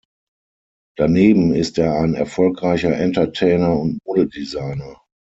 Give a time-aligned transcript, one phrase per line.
[0.97, 4.99] Daneben ist er ein erfolgreicher Entertainer und Modedesigner.